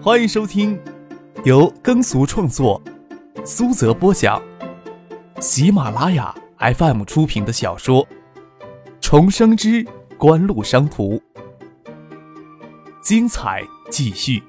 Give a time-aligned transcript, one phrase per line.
[0.00, 0.80] 欢迎收听
[1.44, 2.80] 由耕俗创作、
[3.44, 4.40] 苏泽播讲、
[5.40, 8.06] 喜马拉雅 FM 出品的小说
[9.00, 9.84] 《重生之
[10.16, 11.16] 官路商途》，
[13.02, 14.40] 精彩继续，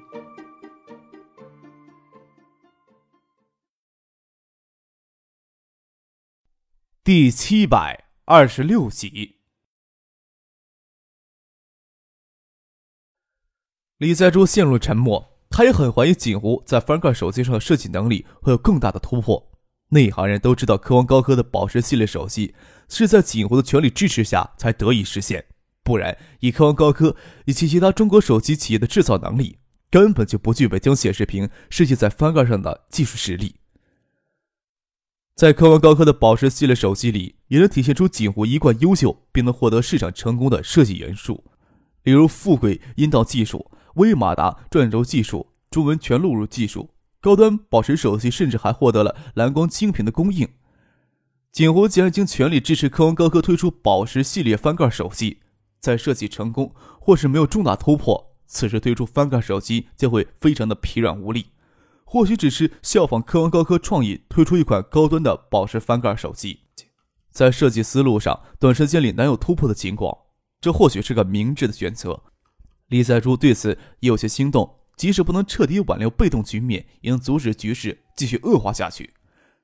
[7.02, 9.40] 第七百二十六集。
[13.98, 15.29] 李在珠陷入沉默，
[15.60, 19.50] 他也很怀疑锦湖在翻盖手机上的设计能力会有更大的突破。
[19.90, 22.54] 内行人都知道，科王高科的宝石系列手机
[22.88, 25.44] 是在锦湖的全力支持下才得以实现，
[25.84, 27.14] 不然以科王高科
[27.44, 29.58] 以及其他中国手机企业的制造能力，
[29.90, 33.56] 根本就不具备将显示屏设计在翻盖上的技术实力。
[35.34, 41.44] 在科王高科的宝石系列手机里，也能体现出锦湖一贯优秀并能获得市场成功的设计元素，
[42.04, 43.70] 例如富贵阴道技术。
[43.94, 50.48] 微马达转轴技术、中文全录入技术，高端宝石手机甚至还获得了蓝光晶屏的供应。
[51.52, 55.40] 锦湖既然经全力支持科王高科推出宝石系列翻盖手机，
[55.80, 61.46] 在设计成功或是没有重大突破，此时推出翻盖手机将会非常的疲软无力。
[62.04, 66.60] 或许只是效仿科王高科创意推出一款高端的宝石翻盖手机，
[67.30, 70.16] 在设计思路上短时间里难有突破的情况，
[70.60, 72.22] 这或许是个明智的选择。
[72.90, 79.14] 李在珠对此也有些心动，即使不能彻底挽留被动局面，也能阻止局势继续恶化下去。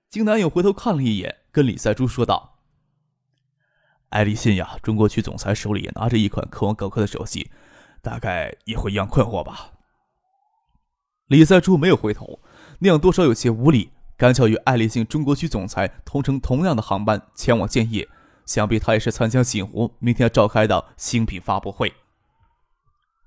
[0.08, 2.60] 金南勇回头看了一眼，跟李在珠说道
[4.10, 7.50] ：“艾立信呀，中国区总裁手里也拿着一款科王高科的手机，
[8.00, 9.72] 大概也会一样困惑吧。”
[11.26, 12.40] 李在珠没有回头，
[12.78, 13.90] 那样多少有些无礼。
[14.16, 18.08] 刚巧与艾立信中国区总裁同乘同样的航班前往建业，
[18.46, 21.92] 想必他也是参加锦湖明天要召开的新品发布会。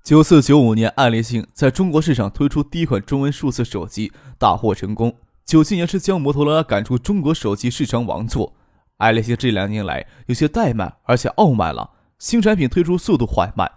[0.02, 5.14] 九四九五年，爱立信在中国市场推出第一款中文数字手机，大获成功。
[5.44, 8.54] 九七年是将摩托罗拉赶出中国手机市场王座。
[8.96, 13.70] 爱立信这两年来有些怠慢，而且傲慢了，新产品推出速度缓慢，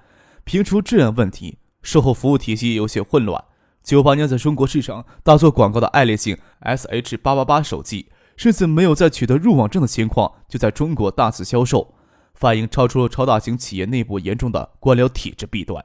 [0.44, 3.44] 评出质量问题，售后服务体系有些混乱。
[3.84, 8.08] 九八年在中国市场大做广告的爱立信 SH 八八八手机，
[8.38, 11.94] 甚至没有在取得入网证的情况就在中国大肆销售，
[12.34, 15.84] 反映超出了超大型企业内部严重的官僚体制弊端。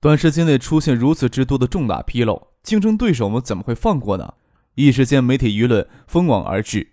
[0.00, 4.34] 短时间内出现如此之多的重大纰漏，竞争对手们怎么会放过呢？
[4.76, 6.92] 一时间，媒体舆论蜂往而至。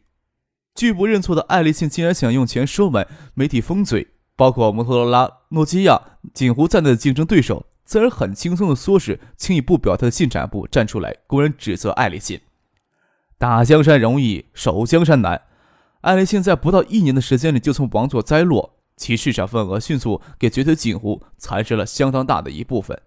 [0.73, 6.01] 拒不认错的爱立信竟然想用钱收买媒体封嘴，包括摩托罗拉、诺基亚、
[6.33, 12.41] 锦湖在内的竞争对手，自然很轻松的唆使轻易不表态的信展部站出来公然指责爱立信。
[13.37, 15.43] 打江山容易守江山难，
[16.01, 18.74] 爱立信在不到一年的时间里就从王座栽落。
[18.97, 22.99] 其市场份额迅速给绝对锦湖蚕食了相当大的一部分。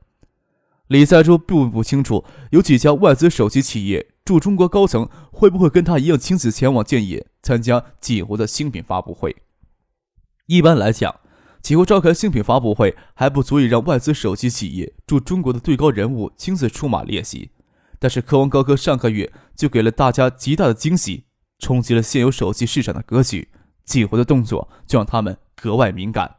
[0.88, 9.36] 李在珠并不清楚有几家外资手机企业驻中国高层会不会跟他一样亲自前往建业参加锦湖的新品发布会。
[10.46, 11.20] 一般来讲，
[11.60, 17.50] 锦湖召开新品发布会还不足以让外资手机企业驻中国的最高人物亲自出马练习。
[17.98, 21.24] 但是科王高科上个月就给了大家极大的惊喜，
[21.58, 23.48] 冲击了现有手机市场的格局。
[23.88, 25.36] 几回的动作就让他们。
[25.60, 26.36] 格外敏感，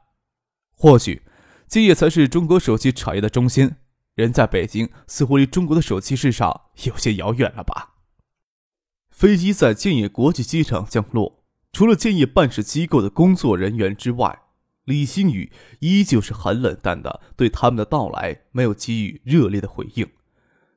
[0.78, 1.24] 或许
[1.68, 3.76] 建业才是中国手机产业的中心。
[4.16, 7.96] 人在北京，似乎离中国的手机市场有些遥远了吧？
[9.10, 11.44] 飞机在建业国际机场降落，
[11.74, 14.44] 除了建业办事机构的工作人员之外，
[14.86, 15.52] 李星宇
[15.82, 20.10] 依旧是很冷淡的，对他们的到来没有给予热烈的回应。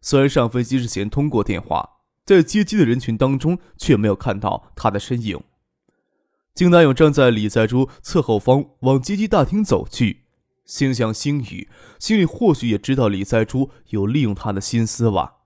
[0.00, 1.88] 虽然上飞机之前通过电话，
[2.26, 5.40] 在接机的人群当中却没有看到他的身影。
[6.54, 10.24] 金南勇站在李在珠侧后方，往接机大厅走去，
[10.66, 11.68] 心想：星宇
[11.98, 15.36] 心里或许也知道李在珠有利用他的心思吧。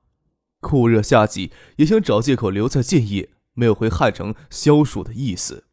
[0.61, 5.65] 酷热夏季，也想找借口留在建业，没有回汉城消暑的意思。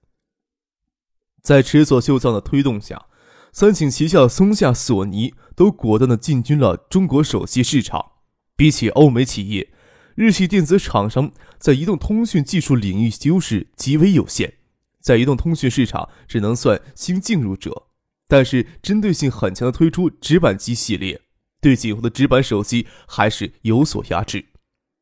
[1.41, 3.07] 在池佐秀藏的推动下，
[3.51, 8.11] 三井旗下松下、索尼都果断地进军了中国手机市场。
[8.55, 9.73] 比起欧美企业，
[10.13, 14.59] 日系电子厂商在移动通讯技术领域优势极为有限。
[15.03, 17.87] 在移动通讯市场只能算新进入者，
[18.25, 21.21] 但是针对性很强的推出直板机系列，
[21.59, 24.45] 对锦湖的直板手机还是有所压制。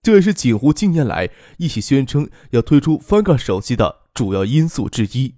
[0.02, 5.36] 这也是锦湖近年来一起宣称要推出翻盖手机的主要因素之一。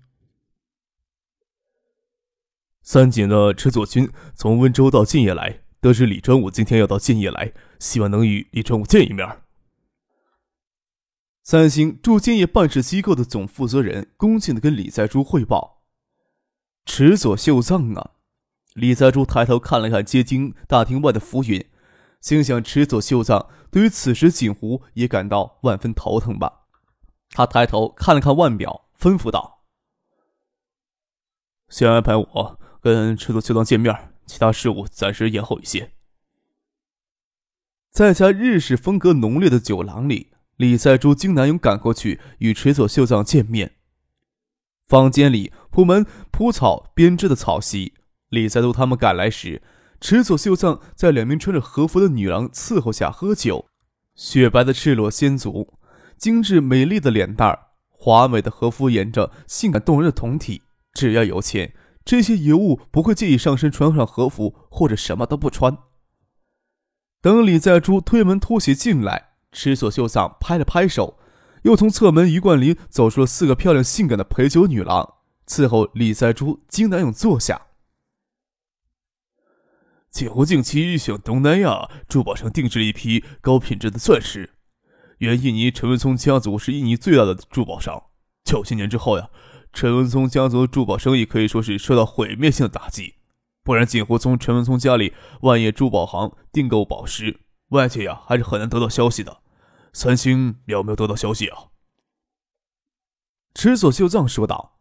[2.82, 9.43] 三井的池佐君从温州到建业来，得知李专武今天要到建业来，希望能与李专武见一面。
[11.44, 15.84] 三星驻建业办事机构的总负责人恭敬地跟李在珠汇报
[16.86, 18.12] ：“池佐秀藏啊！”
[18.74, 21.70] 李在珠抬头看了看接机大厅外的浮云，
[22.22, 26.62] 心想池佐秀藏对于此时景湖也感到万分头疼吧。
[27.32, 29.66] 他抬头看了看腕表，吩咐道
[31.68, 35.92] ：“先安排我跟池佐秀藏见面，其他事务暂时延后一些。”
[37.92, 43.74] 在家日式风格浓烈的酒廊里，李在珠、金南勇赶过去与池佐秀藏见面。
[44.86, 47.94] 房间里铺满铺草编织的草席。
[48.30, 49.62] 李在都他们赶来时，
[50.02, 53.68] 池佐秀藏在两名穿着和服的女郎伺候下喝酒。
[54.16, 55.74] 雪白的赤裸仙足，
[56.18, 60.64] 精致美丽的脸蛋儿，华美的和服沿着性感动人的酮体。
[60.94, 61.74] 只要有钱，
[62.06, 65.78] 这些尤物不会介意上身穿上和服，或者什么都不穿。
[67.22, 71.18] 等李在珠推门拖鞋进来，池锁秀藏拍了拍手。
[71.62, 75.14] 又从侧门鱼贯里走出了四个漂亮性感的陪酒女郎，
[75.48, 77.68] 伺候李在珠、金南勇坐下。
[80.10, 84.50] 锦湖近期向东南亚珠宝商定制了一批高品质的钻石。
[85.20, 88.08] 原印尼陈文聪家族是印尼最大的珠宝商，
[88.44, 89.30] 九七年之后呀，
[89.72, 93.16] 陈文聪家族的珠宝生意可以说是受到毁灭性的打击。
[93.64, 95.14] 不然，锦湖从陈文聪家里
[95.44, 97.40] 万业珠宝行订购宝石，
[97.70, 99.43] 外界呀还是很难得到消息的。
[99.94, 101.70] 三星有没有得到消息啊？
[103.54, 104.80] 池佐秀藏说道：“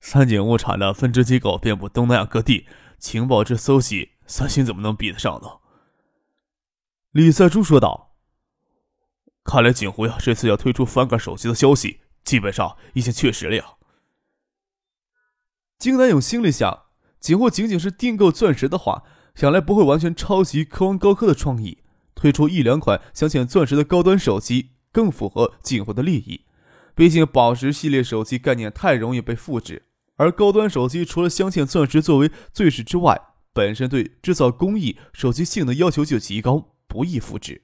[0.00, 2.66] 三井物产的分支机构遍布东南亚各地，
[2.98, 5.48] 情报之搜集，三星怎么能比得上呢？”
[7.12, 8.16] 李赛珠说道
[9.44, 13.74] ：“看来景湖呀，这次要推出翻盖手机的消息，基本上已经确实了。”呀。
[15.78, 16.86] 金南勇心里想：
[17.20, 19.04] 景湖仅仅是订购钻石的话，
[19.34, 21.82] 想来不会完全抄袭科王高科的创意。
[22.18, 26.40] 推出一两款镶嵌钻石的高端手机，更符合景湖的利益。
[26.96, 29.84] 毕竟宝石系列手机概念太容易被复制，
[30.16, 33.16] 而高端手机除了镶嵌钻石作为最饰之外，
[33.52, 37.62] 本身对制造工艺、手机性能要求就极高，不易复制。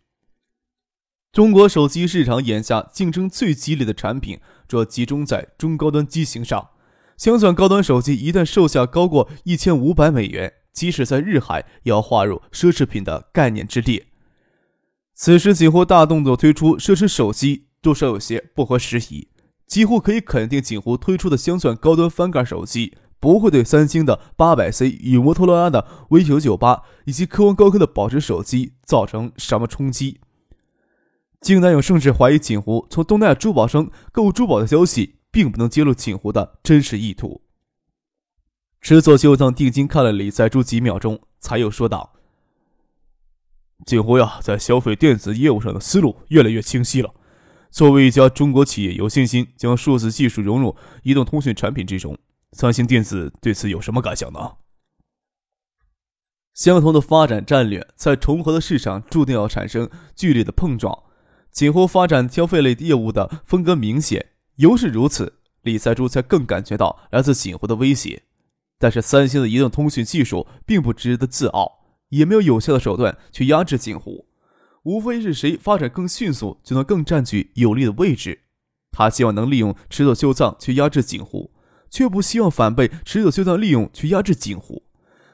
[1.32, 6.68] 中国手机市场眼下竞争最激烈的产品，主要集中在中高端机型上。
[7.16, 14.06] 镶钻高端手机一旦售价高过一千五百美元，即使在日韩，也要划入奢侈品的概念之列。
[15.14, 19.28] 此时，景湖大动作推出奢侈手机，多少有些不合时宜。
[19.66, 30.20] 几乎可以肯定，锦湖推出的镶钻高端翻盖手机不会对三星的八百 C 与摩托罗拉的 V 九九八以及科王高科的宝石手机造成什么冲击。
[31.40, 37.42] 竟然有甚至怀疑，锦湖从东南亚珠宝商购珠宝的消息，并不能揭露锦湖的真实意图。
[38.80, 42.13] 池佐秀藏定睛看了李在珠几秒钟，才又说道。
[43.86, 47.12] 锦湖呀，在消费电子业务上的思路越来越清晰了。
[47.70, 52.16] 作为一家中国企业，有信心将数字技术融入移动通讯产品之中。
[52.52, 54.52] 三星电子对此有什么感想呢？
[56.54, 60.96] 相同的发展战略，在重合的市场注定要产生剧烈的碰撞。
[61.50, 64.24] 锦湖发展消费类业务的风格明显，
[64.56, 68.22] 尤是如此，李在珠才更感觉到来自锦湖的威胁。
[68.78, 71.83] 但是，三星的移动通讯技术并不值得自傲。
[72.14, 74.26] 也没有有效的手段去压制锦湖，
[74.84, 78.42] 无非是谁发展更迅速，就能更占据有利的位置。
[78.92, 81.52] 他希望能利用池佐秀藏去压制锦湖，
[81.90, 84.84] 却不希望反被池佐秀藏利用去压制锦湖。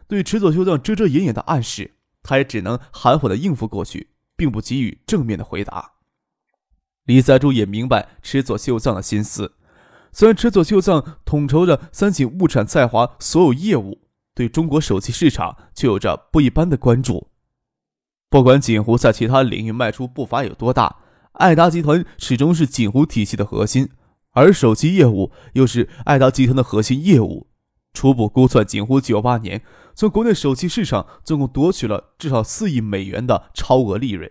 [0.08, 5.92] 对池佐秀藏遮遮掩掩的暗示，他也只能含糊的应付过去，并不给予正面的回答。
[7.04, 9.56] 李在柱也明白池佐秀藏的心思，
[10.12, 14.00] 虽然池佐秀藏统筹着三井物产在华所有业务。
[14.34, 17.28] 对中国手机市场却有着不一般的关注。
[18.28, 20.96] 不管锦湖在其他领域迈出步伐有多大，
[21.32, 23.88] 爱达集团始终是锦湖体系的核心，
[24.30, 27.48] 而手机业务又是爱达集团的核心业务。
[27.92, 29.62] 初步估算，锦湖九八年
[29.96, 34.30] 从国内手机市场总共夺取了至少四亿美元的超额利润。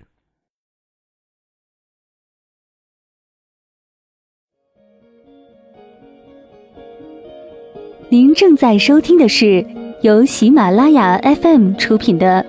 [8.09, 9.88] 您正在收听的是。
[10.01, 12.41] 由喜马拉雅 FM 出品的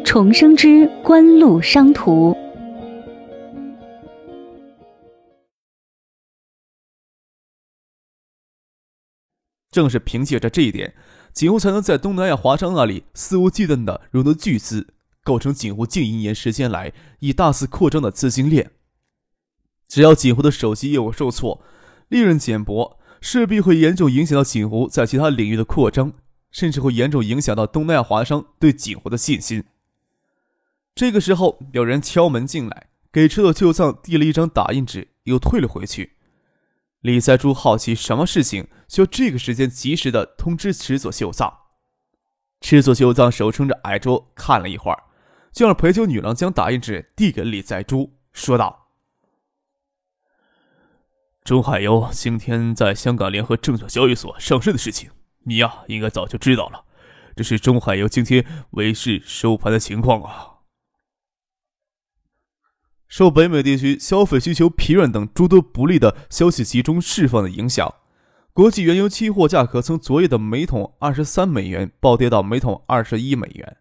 [0.04, 2.32] 《重生之官路商途》，
[9.72, 10.94] 正是凭借着这一点，
[11.32, 14.94] 锦湖才能在东南亚华商那里肆无忌惮的融得巨资，
[15.24, 18.70] 构成锦湖近一年时间来以大肆扩张的资金链。
[19.88, 21.60] 只要锦湖的手机业务受挫，
[22.08, 26.12] 利润减薄，势必会严重影响到锦湖在其他领域的扩张。
[26.52, 29.64] 甚至会严重影响到东南亚华商对锦湖的信心。
[30.94, 36.18] 这个时候，有人敲门进来，给池佐秀藏递了一张打印纸，又退了回去。
[37.00, 41.52] 李在珠好奇什么事情需要这个时间及时的通知池佐秀藏。
[42.60, 45.02] 池佐秀藏手撑着矮桌看了一会儿，
[45.50, 48.90] 就让陪酒女郎将打印纸递给李在珠，说道
[51.42, 55.10] ：“钟海优今天在香港联合证券交易所上市的事情，
[55.44, 56.84] 你呀应该早就知道了。
[57.34, 60.48] 这是中海油今天尾市收盘的情况啊。”
[63.08, 67.94] 受北美地区消费需求疲软等诸多不利的消息集中释放的影响，
[68.54, 73.76] 国际原油期货价格从昨夜的每桶二十三美元暴跌到每桶二十一美元。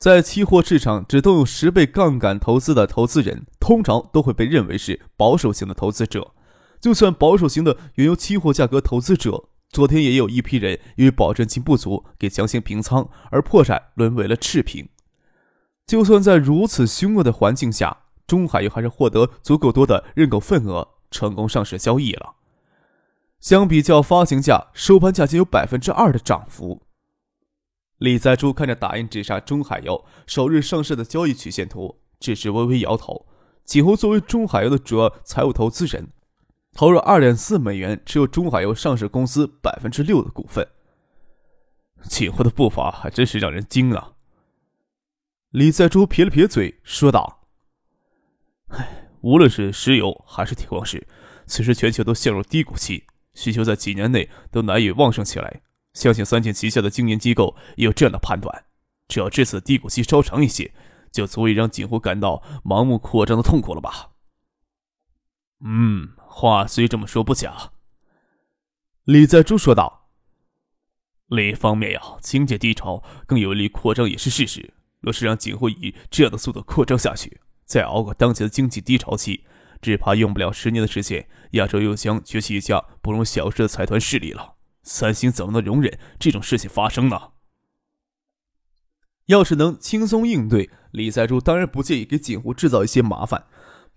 [0.00, 6.32] 在期货市场只动用十倍杠杆投资的投资人，通常都会被认为是保守型的投资者。
[6.80, 14.88] 就算保守型的原油期货价格投资者，昨天也有一批人因为保证金不足给强行平仓而破产，沦为了赤贫。
[15.86, 22.34] 就算在如此凶恶的环境下，中海油还是获得足够多的认购份额，成功上市交易了。
[23.40, 26.82] 相比较发行价，收盘价仅有百分之二的涨幅。
[27.98, 33.26] 李在珠看着打印纸上中海油首日上市的交易曲线图，只是微微摇头。
[33.64, 36.08] 几乎作为中海油的主要财务投资人，
[36.74, 40.66] 投入二点四美元持有中海油上市公司百分之六的股份。
[42.04, 44.12] 锦湖的步伐还真是让人惊啊！
[45.50, 47.48] 李在珠撇了撇嘴，说道。
[48.68, 51.06] 唉，无论是石油还是铁矿石，
[51.46, 55.62] 此时全球都陷入低谷期，需求在几年内都难以旺盛起来。
[55.94, 58.66] 相信三井旗下的经研机构也有这样的判断：
[59.08, 60.72] 只要这次低谷期稍长一些，
[61.10, 64.10] 就足以让锦湖感到盲目扩张的痛苦了吧？
[65.64, 67.72] 嗯，话虽这么说不假。
[69.04, 70.10] 李在珠说道
[71.28, 74.74] ：“另一方面呀，经济低潮更有利扩张也是事实。
[75.00, 79.44] 若是让锦湖以这样的速度扩张下去，再熬过当前的经济低潮期，
[79.80, 84.56] 只怕用不了十年的时间，亚洲又将崛起一家不容小视的财团势力了。
[84.82, 87.32] 三星怎么能容忍这种事情发生呢？
[89.26, 93.46] 要是能轻松应对，李在柱当然不介意给锦湖制造一些麻烦。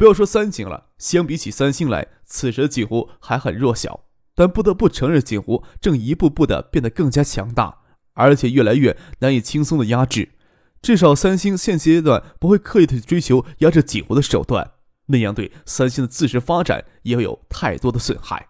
[0.02, 4.06] 不要说三星了，相比起三星来，此时的锦湖还很弱小。
[4.34, 7.82] 但不得不承认，锦湖正一步步的变得更加强大，
[8.14, 10.30] 而且越来越难以轻松的压制。
[10.82, 14.72] 至少三星现阶段不会刻意的去追求压制锦湖的手段，
[15.06, 18.48] 那样对三星的自身发展也会有太多的损害。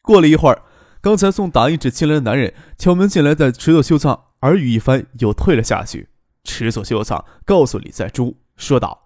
[0.00, 0.62] 过了一会儿，
[1.02, 6.08] 刚才送打印纸进来的男人敲门进来，在池佐秀藏耳语一番，又退了下去。
[6.44, 9.00] 池佐秀藏告诉李在珠说道：“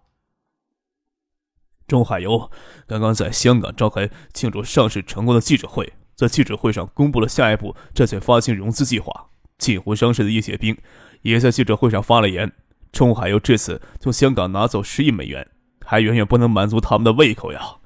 [1.87, 2.51] 中海油
[2.87, 9.29] 刚刚在香港召开庆祝上市成功的记者会，在记者会上公布了下一步债券发行融资计划。
[9.59, 10.77] 锦湖上市的叶雪冰。”
[11.23, 12.53] 也在记者会上发了言，
[12.93, 15.49] 中海油这次从香港拿走十亿美元，
[15.85, 17.79] 还远远不能满足他们的胃口呀。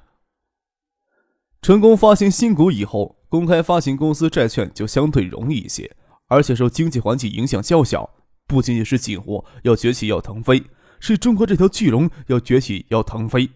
[1.59, 5.95] 成功发行新股以后，公开发行公司债券就相对容易一些，
[6.27, 8.11] 而且受经济环境影响较小。
[8.45, 10.61] 不仅仅是锦湖要崛起要腾飞，
[10.99, 13.49] 是中国这条巨龙要崛起要腾飞。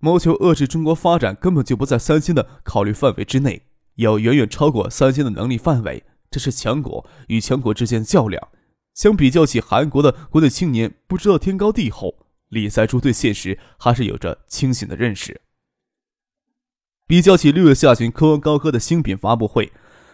[0.00, 3.62] 谋求遏制中国发展，根本就不在三星的考虑范围之内，
[3.96, 6.04] 要远远超过三星的能力范围。
[6.30, 8.48] 这是强国与强国之间的较量。
[8.94, 15.40] 相比较起韩国的国内青年不知道天高地厚，李在柱对现实还是有着清醒的认识。
[17.06, 19.72] 比较起六月下旬科王高科的新品发布会，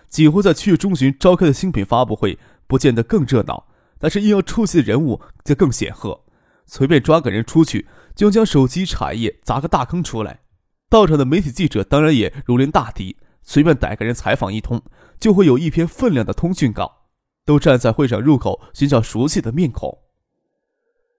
[0.08, 3.66] 几乎在七月中旬召开的新品发布会不见得更热闹，
[3.98, 6.23] 但是硬要出席的人物则更显赫。
[6.66, 10.40] 随便抓个人出去，就将手机产业砸个大坑出来。
[10.88, 14.82] 到场的媒体记者当然也如临大敌，随便逮个人采访一通，
[15.18, 17.02] 就会有一篇分量的通讯稿。
[17.46, 19.98] 都站在会场入口寻找熟悉的面孔。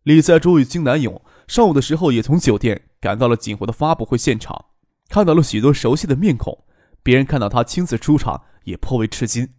[0.01, 4.65] 李在珠与金南勇上午的时候也从酒店赶到了锦湖的发布会现场，
[5.07, 6.65] 看到了许多熟悉的面孔。
[7.03, 9.49] 别人看到他亲自出场，也颇为吃惊。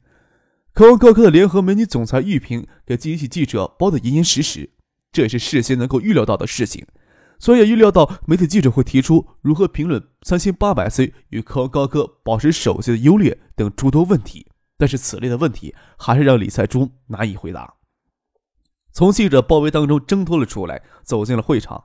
[0.73, 4.71] 科王高科的联合美女总裁玉萍给记者包得严严实实，
[5.17, 6.87] 这也是事先能够预料到的事情。
[7.39, 14.47] 虽然也预料到媒体记者会提出如何评论三星八百 C 与科高科保持手机的优劣等诸多问题。
[14.77, 17.77] 但是此类的问题还是让李在珠难以回答。
[18.93, 21.85] 从记者包围当中挣脱了出来，走进了会场。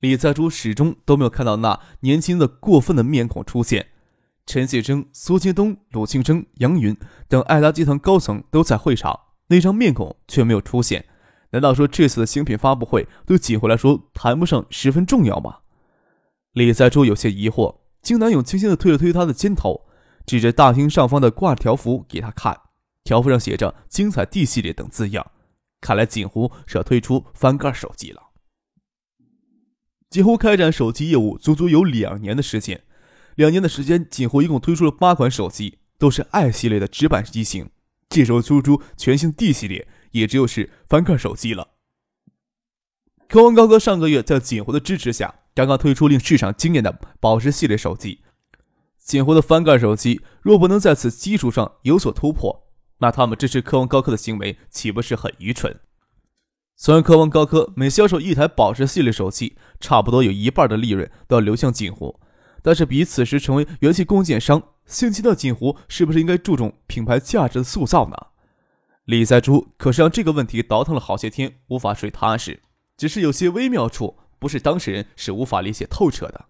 [0.00, 3.88] 李在珠始终都没有看到那年轻的过分的面孔出现。
[4.46, 6.96] 陈谢征、苏京东、鲁庆生、杨云
[7.28, 11.04] 等爱达集团高层都在会场，那张面孔却没有出现。
[11.56, 15.60] 难道说这次的新品发布会对锦湖来说谈不上十分重要吗？
[16.52, 17.76] 李在珠有些疑惑。
[18.02, 19.86] 金南勇轻轻地推了推他的肩头。
[20.26, 22.60] 指着大厅上方的挂条幅给他看，
[23.04, 25.30] 条幅上写着“精彩 D 系列”等字样，
[25.80, 28.20] 看来锦湖是要推出翻盖手机了。
[30.10, 32.82] 锦湖开展手机业务足足有两年的时间，
[33.36, 37.70] 两年的时间，锦湖一共推出了八款手机，都是 i 系列的直板机型。
[38.08, 39.86] 这时候推出全新 D 系列，
[40.16, 41.68] 也只有是翻盖手机了。
[43.28, 48.20] 科王高科上个月在锦湖的支持下，刚刚推出令市场惊艳的宝石系列手机。
[48.98, 52.68] 锦湖的翻盖手机若不能在此基础上有所突破，
[52.98, 55.78] 那他们支持科王高科的行为岂不是很愚蠢？
[56.76, 62.20] 虽然科王高科每销售一台宝石系列手机，差不多有一半的利润都要流向锦湖，
[62.62, 68.16] 但是比此时成为元气供应商，现阶段锦湖是不是应该注重品牌价值的塑造呢？
[69.06, 72.60] 李在珠可是让这个问题倒腾了好些天，无法睡踏实。
[72.96, 76.46] 只是有些微妙处，不是当事人是无法理解透彻的。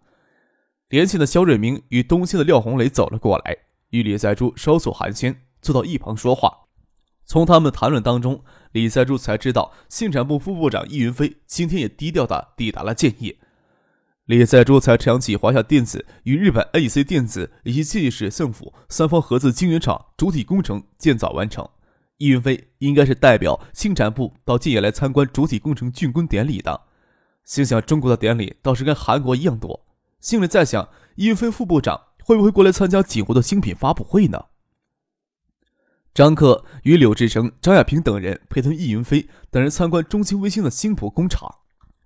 [0.89, 3.55] 连线的肖瑞明与东兴的廖红雷走了过来，
[3.91, 6.51] 与李在珠稍作寒暄，坐到一旁说话。
[7.27, 13.37] 从他们的谈论当中，李在珠才知道，信产部副部长易云飞今天也低调的抵达了建业。
[14.25, 21.69] 李在珠才想起华夏电子与日本 A.C 电子以及建业市政府三方合资晶圆厂主体工程建造完成。
[22.19, 26.83] 易云飞应该是代表信产部到建业来参观主体工程竣工典礼的，
[27.45, 29.87] 心想中国的典礼倒是跟韩国一样多。
[30.21, 34.47] 心里在想，易云飞副部长会不会过来参加锦湖的新品发布会呢？
[36.15, 41.57] 张克与柳志成、张亚平等人陪同易云飞等人参观中兴卫星的新浦工厂。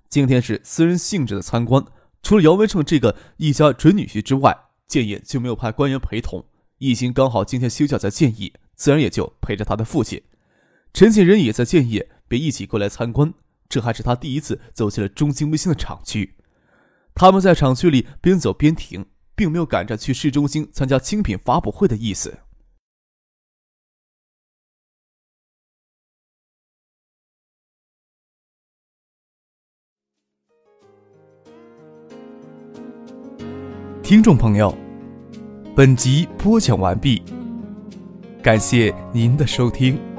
[0.08, 1.84] 今天是私人性质的参观，
[2.20, 6.44] 除了姚文胜这个一家准女婿之外，建业就没有派官员陪同。
[6.78, 8.52] 易兴刚好今天休假在建业。
[8.80, 10.22] 自然也就陪着他的父亲
[10.94, 13.34] 陈景仁也在建业，便一起过来参观。
[13.68, 16.36] 这还是他第一次走进了中兴卫星的厂区。
[17.14, 19.04] 他们在厂区里边走边停，
[19.36, 22.38] 并没有赶着去市中心参加精品发布会的意思。
[34.02, 34.74] 听众朋友，
[35.76, 37.22] 本集播讲完毕。
[38.42, 40.09] 感谢您的收听。